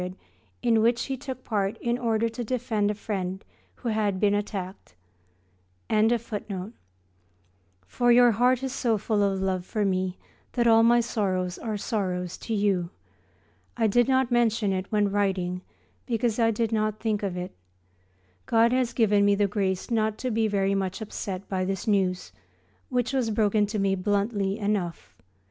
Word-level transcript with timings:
_I 0.03 0.07
know 0.71 0.81
well, 0.81 0.89
my 0.89 0.91
dearest 0.93 1.05
Sister, 1.05 1.37
how 1.45 1.67
deeply 1.67 1.91
you 1.91 1.95
felt 2.57 2.85
the 2.89 3.91
news 3.91 3.95
of 4.01 4.19
my 4.19 4.41
son's 4.49 6.11
accident,[A] 6.11 6.75
for 7.85 8.11
your 8.11 8.31
heart 8.31 8.63
is 8.63 8.73
so 8.73 8.97
full 8.97 9.21
of 9.21 9.39
love 9.39 9.63
for 9.63 9.85
me 9.85 10.17
that 10.53 10.65
all 10.65 10.81
my 10.81 11.01
sorrows 11.01 11.59
are 11.59 11.77
sorrows 11.77 12.35
to 12.39 12.55
you. 12.55 12.89
I 13.77 13.85
did 13.85 14.07
not 14.07 14.31
mention 14.31 14.73
it 14.73 14.91
when 14.91 15.11
writing 15.11 15.61
because 16.07 16.39
I 16.39 16.49
did 16.49 16.71
not 16.71 16.99
think 16.99 17.21
of 17.21 17.37
it. 17.37 17.51
God 18.47 18.71
has 18.73 18.93
given 18.93 19.23
me 19.23 19.35
the 19.35 19.47
grace 19.47 19.91
not 19.91 20.17
to 20.17 20.31
be 20.31 20.47
very 20.47 20.73
much 20.73 20.99
upset 21.01 21.47
by 21.47 21.63
this 21.63 21.85
news, 21.85 22.31
which 22.89 23.13
was 23.13 23.29
broken 23.29 23.67
to 23.67 23.77
me 23.77 23.93
bluntly 23.93 24.57
enough. 24.57 25.13